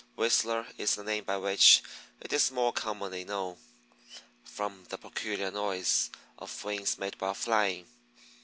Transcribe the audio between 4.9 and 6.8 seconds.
peculiar noise of